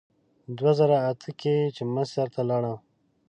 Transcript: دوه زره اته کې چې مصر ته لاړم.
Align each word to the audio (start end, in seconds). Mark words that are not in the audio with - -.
دوه 0.57 0.71
زره 0.79 0.97
اته 1.11 1.31
کې 1.39 1.55
چې 1.75 1.83
مصر 1.95 2.27
ته 2.35 2.41
لاړم. 2.49 2.77